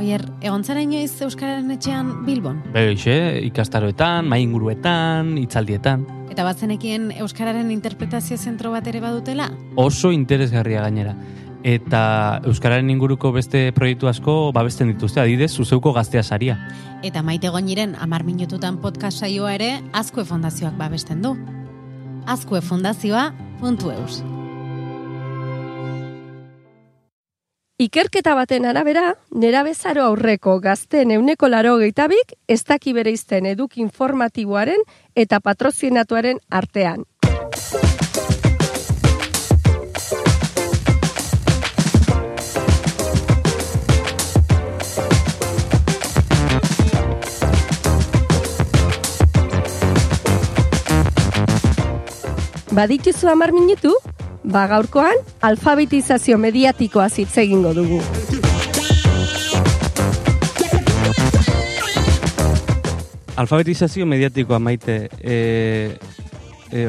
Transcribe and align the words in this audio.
Oier, 0.00 0.22
egon 0.40 0.62
zara 0.64 0.80
inoiz 0.80 1.12
Euskararen 1.20 1.68
etxean 1.74 2.22
Bilbon? 2.24 2.62
Beixe, 2.72 3.12
ikastaroetan, 3.44 4.24
mainguruetan, 4.32 5.34
itzaldietan. 5.36 6.06
Eta 6.32 6.40
bazenekien 6.46 7.10
Euskararen 7.20 7.68
interpretazio 7.74 8.38
zentro 8.40 8.72
bat 8.72 8.88
ere 8.88 9.02
badutela? 9.04 9.50
Oso 9.76 10.08
interesgarria 10.16 10.80
gainera. 10.86 11.12
Eta 11.68 12.40
Euskararen 12.48 12.88
inguruko 12.88 13.28
beste 13.36 13.76
proiektu 13.76 14.08
asko 14.08 14.56
babesten 14.56 14.88
dituzte, 14.94 15.20
adidez, 15.20 15.52
zuzeuko 15.52 15.92
gaztea 15.92 16.24
saria. 16.24 16.56
Eta 17.04 17.20
maite 17.20 17.52
goiniren 17.52 17.92
amar 18.00 18.24
minututan 18.24 18.80
podcast 18.80 19.20
saioa 19.20 19.52
ere 19.60 19.84
Azkue 19.92 20.24
Fondazioak 20.24 20.80
babesten 20.80 21.20
du. 21.20 21.36
azkuefondazioa.eus 22.24 24.39
Ikerketa 27.80 28.34
baten 28.36 28.66
arabera, 28.68 29.14
nera 29.32 29.62
bezaro 29.64 30.02
aurreko 30.04 30.58
gazten 30.60 31.14
euneko 31.14 31.48
laro 31.48 31.78
geitabik, 31.80 32.34
ez 32.46 32.58
daki 32.68 32.92
bere 32.92 33.14
izten 33.16 33.46
eduk 33.48 33.78
informatiboaren 33.80 34.84
eta 35.16 35.40
patrozinatuaren 35.40 36.42
artean. 36.50 37.06
Badituzu 52.76 53.32
amar 53.32 53.56
minutu, 53.56 53.96
ba 54.44 54.66
gaurkoan 54.66 55.16
alfabetizazio 55.40 56.38
mediatikoa 56.38 57.08
hitz 57.16 57.36
egingo 57.38 57.74
dugu. 57.74 58.00
Alfabetizazio 63.36 64.04
mediatikoa 64.06 64.58
maite, 64.58 65.08
e, 65.22 65.96
e, 66.72 66.88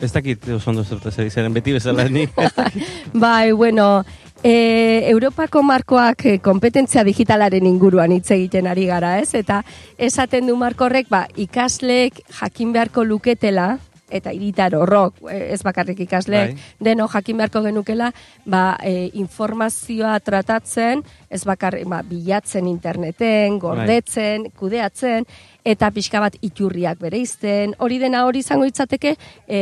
ez 0.00 0.12
dakit 0.12 0.48
oso 0.56 0.70
ondo 0.70 0.82
zertaz 0.84 1.18
ari 1.18 1.30
zeren, 1.30 1.54
beti 1.54 1.72
bezala 1.76 2.08
ni. 2.08 2.26
bai, 3.12 3.52
bueno, 3.52 4.02
e, 4.42 5.06
Europako 5.10 5.62
markoak 5.62 6.24
kompetentzia 6.42 7.04
digitalaren 7.06 7.66
inguruan 7.66 8.12
hitz 8.16 8.32
egiten 8.34 8.66
ari 8.66 8.88
gara, 8.88 9.18
ez? 9.20 9.34
Eta 9.38 9.62
esaten 9.98 10.50
du 10.50 10.56
markorrek, 10.58 11.06
ba, 11.10 11.26
ikasleek 11.36 12.18
jakin 12.40 12.72
beharko 12.74 13.04
luketela, 13.04 13.76
eta 14.10 14.32
iritar 14.32 14.74
horrok, 14.74 15.16
e, 15.30 15.52
ez 15.54 15.62
bakarrik 15.62 16.00
ikasle, 16.06 16.44
Bai. 16.50 16.56
deno 16.80 17.08
jakin 17.08 17.40
beharko 17.40 17.62
genukela, 17.62 18.12
ba, 18.44 18.76
e, 18.82 19.10
informazioa 19.14 20.18
tratatzen, 20.20 21.04
ez 21.30 21.44
bakarrik 21.46 21.86
ba, 21.88 22.02
bilatzen 22.02 22.66
interneten, 22.66 23.58
gordetzen, 23.62 24.48
kudeatzen, 24.58 25.26
eta 25.64 25.90
pixka 25.94 26.20
bat 26.22 26.36
iturriak 26.42 26.98
bereizten, 27.00 27.74
hori 27.78 28.00
dena 28.02 28.24
hori 28.26 28.40
izango 28.42 28.66
itzateke 28.66 29.12
e, 29.46 29.60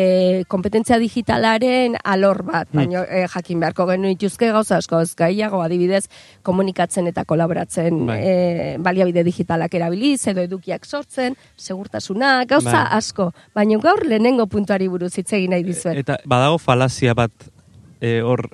kompetentzia 0.48 0.98
digitalaren 1.02 1.98
alor 2.04 2.40
bat, 2.46 2.70
baina 2.72 3.02
e, 3.04 3.24
jakin 3.28 3.60
beharko 3.60 3.88
genu 3.90 4.12
ituzke 4.14 4.50
gauza 4.54 4.78
asko 4.78 5.02
ez 5.04 5.12
gaiago 5.18 5.60
adibidez 5.64 6.06
komunikatzen 6.46 7.10
eta 7.10 7.26
kolaboratzen 7.28 8.06
Bai. 8.08 8.18
e, 8.22 8.32
baliabide 8.84 9.26
digitalak 9.26 9.74
erabiliz 9.74 10.22
edo 10.30 10.44
edukiak 10.46 10.86
sortzen, 10.86 11.36
segurtasuna, 11.56 12.44
gauza 12.48 12.84
Bai. 12.84 13.02
asko, 13.02 13.32
baina 13.54 13.78
gaur 13.82 14.06
lehenengo 14.06 14.46
puntuari 14.46 14.88
buruz 14.88 15.12
hitz 15.18 15.32
egin 15.32 15.52
nahi 15.52 15.66
dizuet. 15.66 15.98
Eta 16.00 16.16
badago 16.24 16.56
falazia 16.62 17.14
bat 17.18 17.50
e, 18.00 18.20
hor 18.22 18.48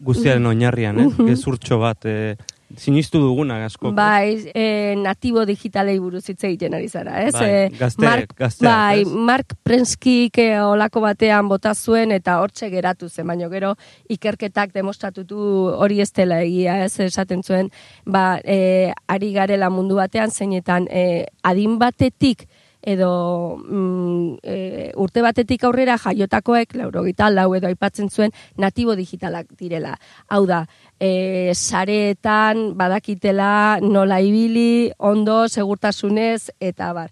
guztiaren 0.00 0.46
oinarrian, 0.46 0.98
ez? 1.00 1.10
Gezurtxo 1.18 1.78
bat, 1.82 2.04
e, 2.04 2.36
sinistu 2.78 3.18
duguna 3.18 3.58
asko. 3.64 3.90
Bai, 3.92 4.50
e, 4.54 4.94
natibo 4.98 5.44
digitalei 5.46 5.98
buruz 5.98 6.22
hitz 6.28 6.42
egiten 6.46 6.74
ari 6.78 6.88
zara, 6.88 7.22
ez? 7.24 7.32
Bai, 7.34 7.48
E, 7.50 7.68
gazteek, 7.78 8.06
Mark, 8.06 8.34
gazteak, 8.38 8.70
bai, 8.70 9.00
ez? 9.02 9.08
Mark 9.30 9.54
Prenskik 9.66 10.38
e, 10.38 10.48
olako 10.62 11.02
batean 11.04 11.48
bota 11.50 11.74
zuen 11.74 12.12
eta 12.14 12.38
hortxe 12.40 12.70
geratu 12.70 13.08
zen, 13.08 13.26
baino 13.26 13.50
gero 13.50 13.74
ikerketak 14.08 14.72
demostratutu 14.74 15.40
hori 15.76 16.00
ez 16.00 16.12
dela 16.12 16.40
egia, 16.46 16.84
ez 16.84 17.00
esaten 17.00 17.42
zuen, 17.42 17.70
ba, 18.06 18.40
e, 18.44 18.92
ari 19.08 19.32
garela 19.34 19.70
mundu 19.70 19.98
batean 19.98 20.30
zeinetan 20.30 20.86
e, 20.90 21.26
adin 21.42 21.78
batetik 21.78 22.46
edo 22.82 23.56
mm, 23.58 24.38
e, 24.42 24.92
urte 24.96 25.22
batetik 25.22 25.64
aurrera 25.64 25.98
jaiotakoek, 25.98 26.74
laurogita 26.74 27.30
lau 27.30 27.54
edo 27.54 27.68
aipatzen 27.68 28.10
zuen, 28.10 28.32
natibo 28.56 28.96
digitalak 28.96 29.52
direla. 29.58 29.96
Hau 30.28 30.44
da, 30.46 30.64
e, 30.98 31.52
sareetan 31.54 32.74
badakitela 32.76 33.80
nola 33.82 34.20
ibili, 34.20 34.90
ondo, 34.98 35.46
segurtasunez, 35.48 36.50
eta 36.60 36.92
bar. 36.92 37.08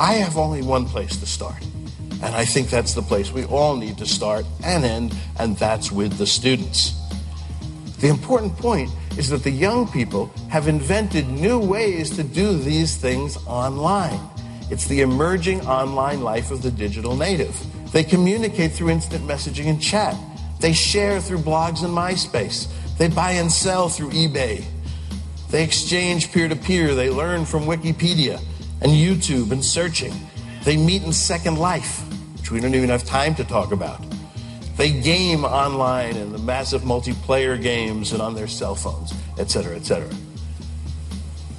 I 0.00 0.14
have 0.14 0.38
only 0.38 0.62
one 0.62 0.86
place 0.86 1.16
to 1.18 1.26
start. 1.26 1.62
And 2.22 2.34
I 2.34 2.44
think 2.44 2.68
that's 2.68 2.94
the 2.94 3.02
place 3.02 3.32
we 3.32 3.44
all 3.44 3.76
need 3.76 3.98
to 3.98 4.06
start 4.06 4.44
and 4.64 4.84
end, 4.84 5.14
and 5.38 5.56
that's 5.56 5.90
with 5.90 6.18
the 6.18 6.26
students. 6.26 6.94
The 8.00 8.08
important 8.08 8.56
point 8.56 8.90
is 9.16 9.28
that 9.30 9.42
the 9.42 9.50
young 9.50 9.86
people 9.90 10.32
have 10.48 10.68
invented 10.68 11.28
new 11.28 11.58
ways 11.58 12.10
to 12.16 12.22
do 12.22 12.56
these 12.56 12.96
things 12.96 13.36
online. 13.46 14.20
It's 14.70 14.86
the 14.86 15.00
emerging 15.00 15.62
online 15.66 16.22
life 16.22 16.50
of 16.50 16.62
the 16.62 16.70
digital 16.70 17.16
native. 17.16 17.56
They 17.92 18.04
communicate 18.04 18.72
through 18.72 18.90
instant 18.90 19.26
messaging 19.26 19.66
and 19.66 19.82
chat. 19.82 20.16
They 20.60 20.72
share 20.72 21.20
through 21.20 21.38
blogs 21.38 21.82
and 21.82 21.92
MySpace. 21.92 22.68
They 22.98 23.08
buy 23.08 23.32
and 23.32 23.50
sell 23.50 23.88
through 23.88 24.10
eBay. 24.10 24.64
They 25.50 25.64
exchange 25.64 26.30
peer 26.32 26.48
to 26.48 26.54
peer. 26.54 26.94
They 26.94 27.10
learn 27.10 27.44
from 27.44 27.64
Wikipedia 27.64 28.40
and 28.82 28.92
YouTube 28.92 29.50
and 29.50 29.64
searching. 29.64 30.14
They 30.64 30.76
meet 30.76 31.02
in 31.02 31.12
Second 31.12 31.58
Life, 31.58 32.00
which 32.36 32.50
we 32.52 32.60
don't 32.60 32.74
even 32.74 32.90
have 32.90 33.04
time 33.04 33.34
to 33.36 33.44
talk 33.44 33.72
about. 33.72 34.09
They 34.80 34.92
game 34.92 35.44
online 35.44 36.16
in 36.16 36.32
the 36.32 36.38
massive 36.38 36.88
multiplayer 36.88 37.60
games 37.60 38.12
and 38.12 38.22
on 38.22 38.34
their 38.34 38.48
cell 38.48 38.74
phones, 38.74 39.12
et 39.36 39.50
cetera, 39.50 39.76
et 39.76 39.84
cetera. 39.84 40.08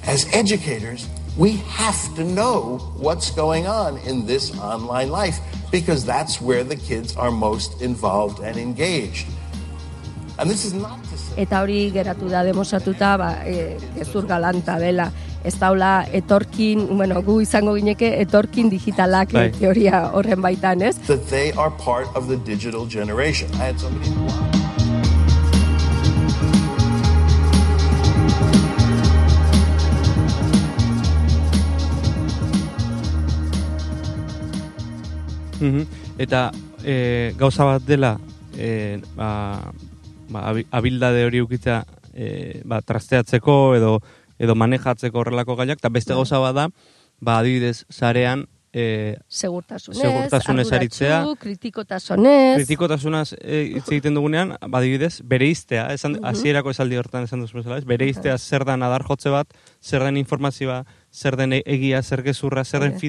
As 0.02 0.26
educators, 0.34 1.08
we 1.38 1.52
have 1.78 2.16
to 2.16 2.24
know 2.24 2.78
what's 2.98 3.30
going 3.30 3.68
on 3.68 3.98
in 3.98 4.26
this 4.26 4.50
online 4.58 5.10
life 5.10 5.38
because 5.70 6.04
that's 6.04 6.40
where 6.40 6.64
the 6.64 6.74
kids 6.74 7.14
are 7.16 7.30
most 7.30 7.80
involved 7.80 8.40
and 8.42 8.56
engaged. 8.56 9.28
And 10.40 10.50
this 10.50 10.64
is 10.64 10.74
not 10.74 10.98
to 11.04 11.16
say. 11.16 11.42
Eta 11.42 11.60
hori 11.60 11.92
geratu 11.94 12.28
da 12.28 12.42
demostratuta, 12.42 13.16
ba, 13.18 13.46
e, 13.46 13.78
gezur 13.94 14.26
galanta 14.26 14.80
dela. 14.80 15.12
Ez 15.44 15.58
daula 15.58 16.06
etorkin, 16.14 16.84
bueno, 16.96 17.22
gu 17.26 17.40
izango 17.42 17.74
gineke 17.74 18.12
etorkin 18.22 18.70
digitalak 18.70 19.32
Bai. 19.34 19.48
teoria 19.58 20.04
horren 20.14 20.40
baitan, 20.42 20.82
ez? 20.82 20.96
that 21.08 21.26
they 21.30 21.50
are 21.58 21.70
part 21.84 22.06
of 22.14 22.28
the 22.28 22.36
digital 22.46 22.86
generation. 22.86 23.48
I 23.54 23.72
had 23.72 23.78
somebody. 23.80 24.10
Mhm. 35.60 35.86
Eta 36.18 36.50
e, 36.84 37.34
gauza 37.38 37.64
bat 37.64 37.82
dela, 37.86 38.18
e, 38.56 39.00
ba, 39.14 39.72
ba, 40.28 40.48
abi- 40.48 40.66
abildade 40.70 41.24
hori 41.24 41.40
ukitza 41.40 41.84
e, 42.12 42.60
ba, 42.64 42.80
trasteatzeko 42.82 43.74
edo 43.76 44.00
edo 44.42 44.56
manejatzeko 44.58 45.22
horrelako 45.22 45.56
gaiak, 45.60 45.78
eta 45.82 45.92
beste 45.92 46.16
gauza 46.18 46.40
bat 46.42 46.58
da, 46.58 46.66
ba, 47.22 47.38
adibidez, 47.38 47.84
sarean, 47.90 48.48
e, 48.72 49.16
Segurtasunez, 49.28 50.00
Segurtasunez 50.00 50.72
aritzea. 50.72 51.24
kritikotasunez. 51.38 52.56
kritikotasunaz 52.56 53.34
e, 53.38 53.62
hitz 53.76 53.88
egiten 53.90 54.16
dugunean, 54.18 54.56
badibidez, 54.72 55.20
bereiztea, 55.28 55.88
esan, 55.94 56.18
hasierako 56.24 56.72
esaldi 56.72 56.96
hortan 56.96 57.28
esan 57.28 57.44
duzu 57.44 57.60
bezala, 57.60 57.78
ez? 57.78 57.84
bereiztea 57.88 58.38
zer 58.38 58.64
dan 58.68 58.82
adar 58.82 59.04
jotze 59.08 59.30
bat, 59.30 59.52
zer 59.82 60.04
den 60.08 60.16
informazioa, 60.16 60.82
zer 61.12 61.36
den 61.36 61.58
e- 61.60 61.62
egia, 61.66 62.02
zer 62.02 62.24
gezurra, 62.26 62.64
zer 62.64 62.80
den 62.80 62.96
Hori. 62.96 63.00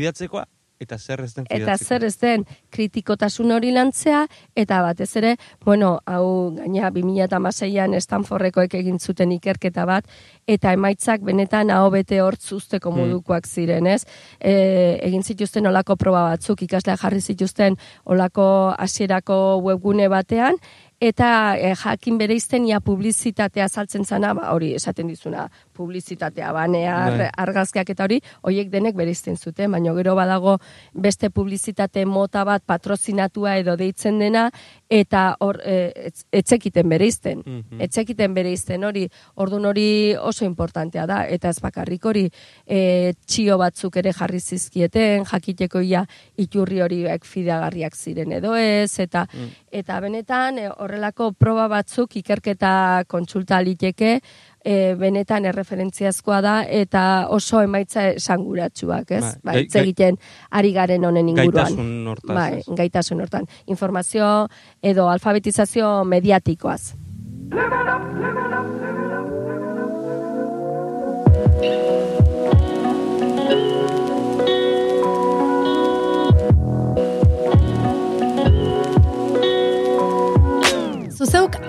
Eta 0.84 0.98
zer 0.98 1.24
ez 1.24 1.34
den 1.36 1.48
Eta 1.50 1.78
zer 1.78 2.04
ez 2.08 2.16
den 2.22 2.46
kritikotasun 2.74 3.52
hori 3.56 3.72
lantzea, 3.76 4.26
eta 4.56 4.82
batez 4.86 5.10
ere, 5.20 5.36
bueno, 5.66 5.96
hau 6.06 6.54
gaina 6.58 6.92
2006an 6.94 8.00
Stanfordrekoek 8.04 8.76
egin 8.80 9.00
zuten 9.00 9.32
ikerketa 9.36 9.86
bat, 9.90 10.08
eta 10.48 10.74
emaitzak 10.76 11.24
benetan 11.26 11.72
hau 11.74 11.90
bete 11.94 12.22
hortz 12.22 12.52
usteko 12.56 12.92
modukoak 12.94 13.48
ziren, 13.48 13.88
ez? 13.88 14.04
E, 14.40 14.54
egin 15.02 15.24
zituzten 15.24 15.68
olako 15.70 15.98
proba 16.00 16.28
batzuk, 16.32 16.64
ikasleak 16.68 17.02
jarri 17.02 17.22
zituzten 17.22 17.78
olako 18.06 18.48
hasierako 18.78 19.40
webgune 19.64 20.10
batean, 20.12 20.60
eta 21.04 21.58
e, 21.60 21.74
jakin 21.76 22.18
bereizten 22.18 22.64
ia 22.70 22.80
publizitatea 22.80 23.68
saltzen 23.68 24.06
zana, 24.08 24.32
ba, 24.38 24.52
hori 24.54 24.72
esaten 24.78 25.10
dizuna, 25.12 25.50
publizitatea 25.76 26.52
banear, 26.56 27.18
Bai. 27.20 27.30
argazkiak 27.44 27.90
eta 27.92 28.06
hori, 28.08 28.22
hoiek 28.48 28.70
denek 28.72 28.96
bereizten 28.96 29.36
zuten, 29.36 29.72
baina 29.76 29.92
gero 29.98 30.16
badago 30.16 30.58
beste 30.94 31.30
publizitate 31.30 32.06
mota 32.08 32.46
bat 32.48 32.64
patrozinatua 32.66 33.58
edo 33.60 33.76
deitzen 33.76 34.22
dena, 34.22 34.46
eta 34.94 35.24
hor 35.42 35.58
e, 35.66 35.78
etz- 36.10 36.26
etzekiten 36.32 36.90
bereizten. 36.90 37.42
Mhm. 37.46 37.82
Etzekiten 37.82 38.34
bereizten 38.36 38.84
hori, 38.86 39.08
ordun 39.42 39.66
hori 39.66 40.14
oso 40.20 40.46
importantea 40.46 41.06
da, 41.10 41.24
eta 41.28 41.50
ez 41.50 41.60
bakarrik 41.64 42.06
hori 42.06 42.28
e, 42.66 43.14
txio 43.26 43.58
batzuk 43.58 43.98
ere 43.98 44.14
jarri 44.14 44.40
zizkieten, 44.40 45.26
jakiteko 45.26 45.82
ia 45.82 46.06
iturri 46.38 46.82
horiek 46.86 47.26
fidagarriak 47.26 47.96
ziren 47.96 48.32
edo 48.38 48.54
ez, 48.56 49.00
eta 49.00 49.26
eta 49.72 50.00
benetan 50.04 50.60
e, 50.62 50.70
horrelako 50.70 51.32
proba 51.34 51.68
batzuk 51.72 52.18
ikerketa 52.22 53.04
kontsulta 53.08 53.62
liteke, 53.62 54.20
e, 54.64 54.96
benetan 55.00 55.46
erreferentziazkoa 55.46 56.42
da 56.42 56.56
eta 56.64 57.04
oso 57.30 57.62
emaitza 57.62 58.08
esanguratsuak, 58.16 59.12
ez? 59.12 59.24
Bai, 59.24 59.34
Bai, 59.44 59.54
gai- 59.56 59.64
hitz 59.66 59.76
egiten 59.84 60.20
ari 60.52 60.74
garen 60.74 61.06
honen 61.06 61.30
inguruan. 61.30 61.54
Gaitasun 61.54 62.08
hortaz. 62.08 62.36
Bai, 62.36 62.52
ez? 62.60 62.66
gaitasun 62.78 63.22
hortan. 63.22 63.48
Informazio 63.68 64.48
edo 64.82 65.10
alfabetizazio 65.10 66.04
mediatikoaz. 66.06 66.94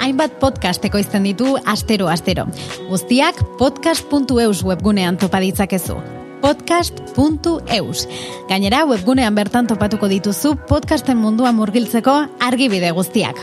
Hainbat 0.04 0.36
podcast 0.36 0.84
ekoizten 0.84 1.24
ditu 1.24 1.54
astero 1.64 2.10
astero. 2.12 2.44
Guztiak 2.90 3.40
podcast.eus 3.60 4.60
webgunean 4.66 5.16
topa 5.16 5.40
ditzakezu. 5.40 5.96
podcast.eus. 6.44 8.02
Gainera 8.50 8.82
webgunean 8.84 9.34
bertan 9.34 9.66
topatuko 9.66 10.10
dituzu 10.12 10.58
podcasten 10.68 11.16
mundua 11.16 11.54
murgiltzeko 11.56 12.18
argibide 12.40 12.90
guztiak. 12.92 13.40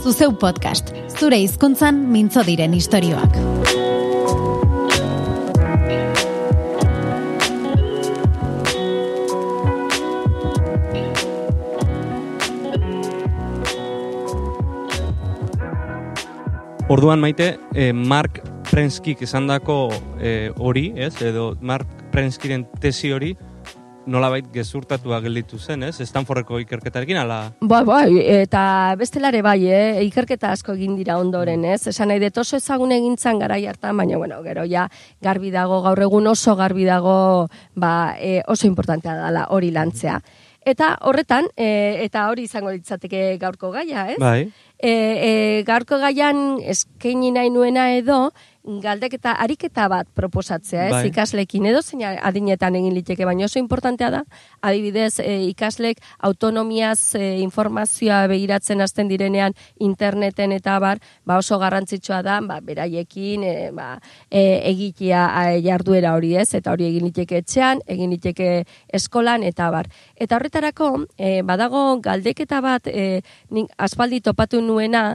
Zuzeu 0.00 0.32
podcast, 0.40 0.94
zure 1.18 1.36
hizkuntzan 1.42 2.00
mintzo 2.08 2.46
diren 2.48 2.72
istorioak. 2.72 3.36
Orduan 16.90 17.20
maite, 17.22 17.52
eh, 17.78 17.92
Mark 17.94 18.40
Prenskik 18.66 19.20
esandako 19.22 19.92
eh, 20.18 20.50
hori, 20.58 20.88
ez? 20.98 21.12
Edo 21.22 21.52
Mark 21.62 21.86
Prenskiren 22.10 22.64
tesi 22.82 23.12
hori 23.14 23.28
nolabait 24.10 24.48
gezurtatua 24.50 25.20
gelditu 25.22 25.60
zen, 25.62 25.84
ez? 25.86 26.00
Stanfordeko 26.02 26.58
ikerketarekin, 26.64 27.20
ala... 27.20 27.52
Bai, 27.62 27.84
bai, 27.86 28.08
eta 28.40 28.96
bestelare 28.98 29.38
bai, 29.46 29.60
eh? 29.70 30.02
ikerketa 30.08 30.50
asko 30.50 30.74
egin 30.74 30.98
dira 30.98 31.20
ondoren, 31.22 31.62
ez? 31.62 31.84
Esan 31.92 32.10
nahi 32.10 32.24
dut 32.24 32.42
oso 32.42 32.58
ezagun 32.58 32.90
egintzan 32.98 33.38
garai 33.38 33.62
hartan, 33.70 33.94
baina, 33.94 34.18
bueno, 34.18 34.42
gero 34.42 34.66
ja 34.66 34.88
garbi 35.22 35.54
dago, 35.54 35.84
gaur 35.86 36.06
egun 36.10 36.26
oso 36.26 36.58
garbi 36.58 36.90
dago, 36.90 37.46
ba, 37.78 38.16
e, 38.18 38.40
oso 38.50 38.66
importantea 38.66 39.14
dela 39.28 39.46
hori 39.54 39.70
lantzea. 39.70 40.18
Eta 40.68 40.90
horretan, 41.08 41.48
e, 41.56 42.04
eta 42.04 42.26
hori 42.28 42.44
izango 42.44 42.72
ditzateke 42.74 43.38
gaurko 43.40 43.70
gaia, 43.72 44.10
ez? 44.12 44.18
Bai. 44.20 44.50
E, 44.76 44.90
e, 44.90 45.30
gaurko 45.64 45.96
gaian 46.02 46.58
eskaini 46.60 47.30
nahi 47.32 47.48
nuena 47.52 47.90
edo, 47.96 48.30
galdeketa, 48.64 49.32
ariketa 49.40 49.86
bat 49.88 50.08
proposatzea, 50.14 50.86
ez, 50.86 50.92
Bai. 50.92 51.06
ikaslekin 51.08 51.66
edo 51.70 51.80
zein 51.82 52.02
adinetan 52.04 52.76
egin 52.76 52.92
liteke, 52.94 53.24
baina 53.24 53.46
oso 53.46 53.58
importantea 53.58 54.10
da, 54.12 54.20
adibidez, 54.60 55.20
e, 55.24 55.38
ikaslek 55.48 56.02
autonomiaz 56.28 57.16
e, 57.16 57.38
informazioa 57.40 58.26
begiratzen 58.28 58.84
hasten 58.84 59.08
direnean 59.08 59.56
interneten 59.78 60.52
eta 60.52 60.78
bar, 60.78 61.00
ba 61.24 61.38
oso 61.40 61.58
garrantzitsua 61.58 62.20
da, 62.26 62.40
ba, 62.44 62.60
beraiekin 62.60 63.48
e, 63.48 63.54
ba, 63.72 63.94
e, 64.28 64.60
egitea 64.74 65.24
e, 65.54 65.62
jarduera 65.64 66.14
hori 66.18 66.34
ez, 66.36 66.50
eta 66.54 66.76
hori 66.76 66.90
egin 66.90 67.08
liteke 67.08 67.40
etxean, 67.40 67.80
egin 67.88 68.12
liteke 68.12 68.52
eskolan 68.92 69.42
eta 69.42 69.70
bar. 69.72 69.88
Eta 70.16 70.36
horretarako, 70.36 70.92
e, 71.16 71.40
badago 71.48 71.96
galdeketa 72.04 72.60
bat, 72.60 72.86
e, 72.92 73.22
nik 73.50 73.72
aspaldi 73.80 74.20
topatu 74.20 74.60
nuena, 74.60 75.14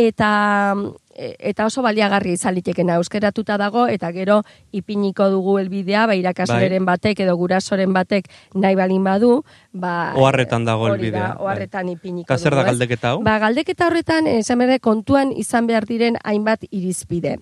eta 0.00 0.74
eta 1.20 1.66
oso 1.68 1.82
baliagarri 1.84 2.32
izan 2.38 2.54
litekena 2.56 2.96
euskeratuta 3.00 3.58
dago 3.60 3.86
eta 3.88 4.10
gero 4.16 4.40
ipiniko 4.72 5.28
dugu 5.30 5.58
helbidea 5.60 6.06
ba 6.08 6.16
irakasleren 6.16 6.86
batek 6.88 7.20
edo 7.26 7.36
gurasoren 7.36 7.92
batek 7.92 8.30
nahi 8.54 8.78
balin 8.78 9.04
badu 9.04 9.42
ba 9.72 10.12
Oharretan 10.16 10.64
dago 10.64 10.88
helbidea, 10.88 11.34
da, 11.34 11.36
oharretan 11.44 11.88
ipiniko 11.92 12.32
Eta 12.32 12.38
zer 12.38 12.54
da 12.54 12.62
dugu, 12.62 12.66
ez? 12.66 12.72
galdeketa 12.72 13.10
hau? 13.10 13.22
Ba, 13.22 13.38
galdeketa 13.38 13.86
horretan, 13.86 14.26
eh, 14.26 14.38
esan 14.40 14.78
kontuan 14.80 15.32
izan 15.36 15.66
behar 15.66 15.86
diren 15.86 16.16
hainbat 16.24 16.64
irizpide. 16.70 17.38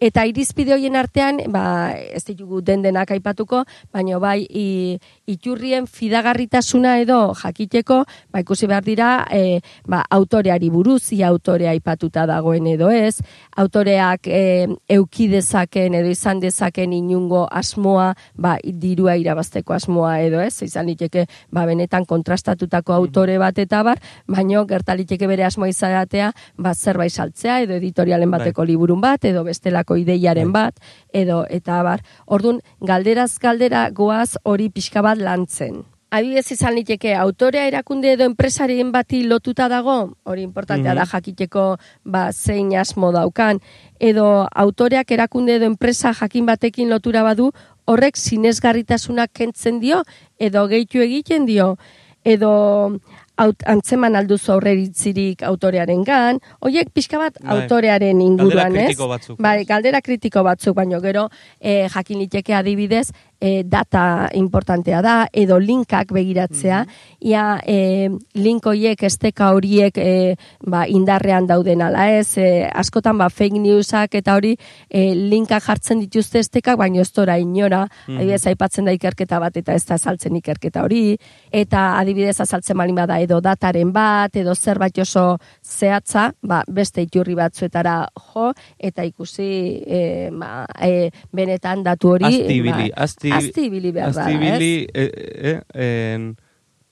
Eta 0.00 0.22
irizpide 0.24 0.72
horien 0.72 0.94
artean, 0.96 1.42
ba, 1.52 1.92
ez 1.92 2.22
ditugu 2.24 2.62
den 2.64 2.80
denak 2.80 3.10
aipatuko, 3.12 3.66
baina 3.92 4.16
bai 4.16 4.46
i, 4.48 4.96
iturrien 5.28 5.84
fidagarritasuna 5.84 6.94
edo 7.02 7.18
jakiteko, 7.36 7.98
ba, 8.32 8.40
ikusi 8.40 8.64
behar 8.70 8.86
dira, 8.86 9.08
e, 9.28 9.60
ba, 9.84 10.00
autoreari 10.16 10.70
buruz, 10.72 11.12
ia 11.12 11.28
autorea 11.28 11.74
aipatuta 11.74 12.24
dagoen 12.30 12.70
edo 12.72 12.88
ez, 12.88 13.18
autoreak 13.60 14.30
e, 14.32 14.70
euki 14.96 15.26
dezaken 15.34 15.98
edo 16.00 16.08
izan 16.08 16.40
dezaken 16.40 16.96
inungo 16.96 17.44
asmoa, 17.60 18.14
ba, 18.40 18.54
dirua 18.64 19.18
irabazteko 19.20 19.76
asmoa 19.76 20.14
edo 20.24 20.40
ez, 20.40 20.62
izan 20.64 20.88
liteke, 20.88 21.26
ba, 21.52 21.66
benetan 21.68 22.08
kontrastatutako 22.08 22.96
autore 22.96 23.36
bat 23.36 23.60
eta 23.60 23.82
bar, 23.84 24.00
baino 24.24 24.64
gertaliteke 24.64 25.28
bere 25.28 25.44
asmoa 25.44 25.68
izatea, 25.68 26.32
ba, 26.56 26.72
zerbait 26.72 27.12
saltzea 27.12 27.60
edo 27.68 27.76
editorialen 27.76 28.32
bateko 28.32 28.64
liburun 28.64 29.04
bat 29.04 29.28
edo 29.28 29.44
bestelako 29.44 29.89
ideiaren 29.96 30.52
bat 30.52 30.76
edo 31.12 31.44
eta 31.50 31.82
bar. 31.82 32.04
Ordun 32.26 32.60
galderaz 32.80 33.38
galdera 33.38 33.88
goaz 33.90 34.36
hori 34.44 34.70
pixka 34.70 35.02
bat 35.02 35.18
lantzen. 35.18 35.84
Adibidez 36.10 36.50
izan 36.50 36.74
liteke 36.74 37.12
autorea 37.14 37.68
erakunde 37.68 38.10
edo 38.16 38.24
enpresarien 38.26 38.88
bati 38.90 39.20
lotuta 39.30 39.68
dago, 39.70 40.16
hori 40.26 40.42
importantea 40.42 40.94
da 40.98 41.04
jakiteko 41.06 41.76
ba, 42.02 42.32
zein 42.32 42.72
asmo 42.74 43.12
daukan, 43.14 43.60
edo 44.00 44.48
autoreak 44.50 45.12
erakunde 45.14 45.54
edo 45.60 45.68
enpresa 45.70 46.10
jakin 46.10 46.50
batekin 46.50 46.90
lotura 46.90 47.22
badu, 47.22 47.52
horrek 47.86 48.18
sinesgarritasunak 48.18 49.30
kentzen 49.32 49.78
dio, 49.78 50.02
edo 50.38 50.66
gehitu 50.66 50.98
egiten 50.98 51.46
dio, 51.46 51.76
edo 52.24 52.98
aut, 53.40 53.64
antzeman 53.70 54.18
alduzu 54.20 54.52
aurreritzirik 54.56 55.44
autorearen 55.48 56.04
gan, 56.06 56.40
oiek 56.66 56.92
pixka 56.94 57.20
bat 57.20 57.38
Bai. 57.40 57.56
autorearen 57.56 58.20
inguruan, 58.24 58.74
Galdera 58.76 58.92
ez? 58.92 59.08
batzuk. 59.14 59.40
Bai, 59.40 59.64
galdera 59.68 60.00
kritiko 60.04 60.44
batzuk, 60.46 60.76
baino 60.76 61.00
gero 61.00 61.28
eh, 61.60 61.88
jakin 61.88 62.20
liteke 62.24 62.54
adibidez, 62.56 63.10
eh, 63.40 63.62
data 63.64 64.28
importantea 64.34 65.02
da, 65.02 65.16
edo 65.32 65.58
linkak 65.58 66.12
begiratzea, 66.12 66.84
ia 67.20 67.44
eh, 67.66 68.08
link 68.34 68.66
horiek 68.66 69.02
esteka 69.02 69.52
horiek 69.56 69.98
eh, 69.98 70.36
ba, 70.66 70.86
indarrean 70.88 71.46
dauden 71.46 71.82
ala 71.82 72.08
ez, 72.16 72.38
eh, 72.38 72.68
askotan 72.72 73.18
ba, 73.18 73.28
fake 73.28 73.60
newsak 73.60 74.14
eta 74.20 74.34
hori 74.38 74.56
eh, 74.88 75.12
linkak 75.14 75.64
jartzen 75.64 76.00
dituzte 76.00 76.40
estekak, 76.40 76.78
baino 76.80 77.00
ez 77.00 77.10
dora 77.12 77.38
inora, 77.38 77.86
adibidez 78.30 78.46
aipatzen 78.46 78.84
da 78.84 78.92
ikerketa 78.94 79.40
bat 79.40 79.56
eta 79.56 79.74
ez 79.74 79.84
da 79.86 79.96
azaltzen 79.96 80.36
ikerketa 80.36 80.84
hori, 80.84 81.16
eta 81.52 81.96
adibidez 81.98 82.38
azaltzen 82.40 82.76
balin 82.78 82.94
bada 82.94 83.18
edo 83.20 83.40
dataren 83.40 83.92
bat, 83.92 84.34
edo 84.36 84.54
zerbait 84.54 84.96
oso 84.98 85.38
zehatza, 85.64 86.30
ba, 86.42 86.62
beste 86.68 87.02
iturri 87.02 87.34
batzuetara 87.34 88.08
jo, 88.30 88.52
eta 88.78 89.04
ikusi 89.04 89.50
eh, 89.86 90.28
ba, 90.32 90.66
eh, 90.80 91.10
benetan 91.32 91.82
datu 91.82 92.14
hori 92.14 92.28
Aztibili, 92.30 92.90
ba, 92.90 93.04
azti, 93.04 93.29
aztibili 93.36 93.92
behar 93.92 94.12
da, 94.12 94.22
ez? 94.22 94.26
aztibili, 94.26 94.86
eh, 94.94 95.10
eh, 95.52 96.14
en, 96.14 96.36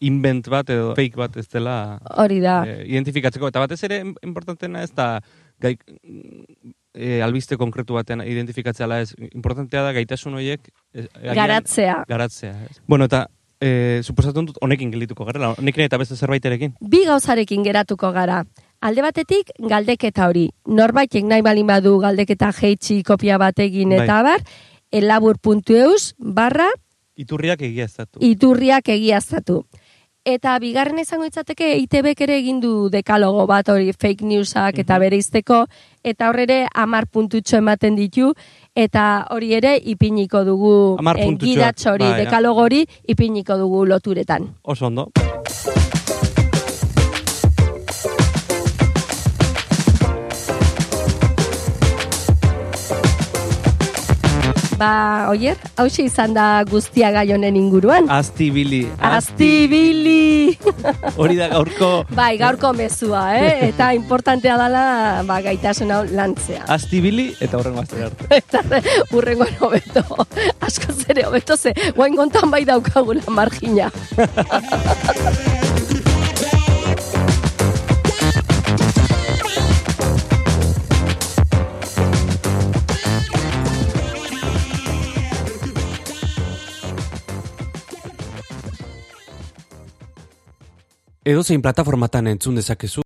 invent 0.00 0.46
bat 0.48 0.68
edo 0.70 0.92
fake 0.94 1.16
bat 1.18 1.36
ez 1.36 1.48
dela 1.48 1.98
Hori 2.16 2.38
da. 2.40 2.62
eh, 2.66 2.84
identifikatzeko. 2.86 3.48
Eta 3.48 3.60
batez 3.64 3.82
ere 3.84 4.02
importantena 4.22 4.82
ez 4.82 4.92
da 4.94 5.20
gai, 5.60 5.76
eh, 6.94 7.20
albiste 7.22 7.56
konkretu 7.56 7.94
baten 7.98 8.20
identifikatzea 8.22 9.00
ez. 9.00 9.14
Importantea 9.34 9.82
da 9.82 9.92
gaitasun 9.92 10.34
horiek 10.38 10.60
agian- 10.94 11.34
Garatzea. 11.34 12.04
Garatzea, 12.08 12.54
ez. 12.70 12.80
Bueno, 12.86 13.04
eta 13.10 13.26
eh, 13.60 14.00
suposatzen 14.04 14.46
dut 14.46 14.56
honekin 14.62 14.90
geldituko 14.92 15.24
garela, 15.26 15.52
honekin 15.58 15.82
eta 15.82 15.98
beste 15.98 16.14
zerbaiterekin. 16.16 16.76
Bi 16.80 17.04
gauzarekin 17.04 17.64
geratuko 17.66 18.12
gara. 18.12 18.44
Alde 18.80 19.02
batetik, 19.02 19.50
galdeketa 19.58 20.28
hori. 20.28 20.44
Norbaitek 20.70 21.24
nahi 21.26 21.42
balin 21.42 21.66
badu 21.66 21.96
galdeketa 21.98 22.52
jeitsi 22.54 23.02
kopia 23.02 23.36
bat 23.38 23.58
egin 23.58 23.88
Bai. 23.90 24.04
eta 24.04 24.22
bar, 24.22 24.44
elabur.eus 24.92 26.14
barra 26.18 26.68
Iturriak 27.18 27.62
egiaztatu. 27.62 28.20
iturriak 28.22 28.88
egiaztatu. 28.88 29.64
Eta 30.28 30.58
bigarren 30.60 30.98
izango 31.00 31.24
itzateke 31.24 31.70
ITBek 31.86 32.20
ere 32.20 32.36
egin 32.36 32.58
du 32.60 32.90
dekalogo 32.92 33.46
bat 33.48 33.68
hori 33.72 33.92
fake 33.92 34.26
newsak 34.28 34.78
eta 34.82 34.98
bereizteko 35.00 35.62
eta 36.04 36.28
horrere 36.28 36.66
amar 36.74 37.06
puntutxo 37.06 37.56
ematen 37.56 37.96
ditu 37.96 38.34
eta 38.76 39.26
hori 39.30 39.54
ere 39.54 39.78
ipiniko 39.78 40.44
dugu 40.44 40.98
eh, 41.16 41.30
gidatxo 41.38 41.92
hori, 41.96 42.04
bai, 42.04 42.24
dekalogo 42.24 42.60
hori 42.60 42.84
ipiniko 43.06 43.56
dugu 43.56 43.86
loturetan. 43.86 44.52
Oso 44.62 44.86
ondo. 44.86 45.08
Ba, 54.78 55.26
oier, 55.26 55.56
hause 55.74 56.04
izan 56.06 56.36
da 56.36 56.62
guztia 56.62 57.08
gai 57.10 57.24
honen 57.34 57.56
inguruan. 57.58 58.06
Aztibili. 58.14 58.84
Aztibili! 59.02 60.54
Hori 61.20 61.34
da 61.40 61.48
gaurko... 61.50 61.88
bai, 62.14 62.36
gaurko 62.38 62.70
mezua, 62.78 63.24
eh? 63.34 63.50
Eta 63.72 63.90
importantea 63.98 64.54
dela, 64.60 64.84
ba, 65.26 65.40
gaitasun 65.42 65.90
hau 65.96 66.04
lantzea. 66.06 66.62
Aztibili 66.70 67.32
eta 67.42 67.58
horrengo 67.58 67.82
azte 67.82 68.06
arte. 68.06 68.30
Eta 68.38 68.62
urrengoan 69.18 69.58
hobeto. 69.66 70.06
Asko 70.62 70.94
zere 70.94 71.26
hobeto 71.26 71.58
ze, 71.58 71.74
guain 71.98 72.14
gontan 72.14 72.54
bai 72.54 72.62
daukagula 72.68 73.26
margina. 73.34 73.90
Edozein 91.28 91.60
plataformatan 91.60 92.30
entzun 92.30 92.56
dezakezu 92.56 92.96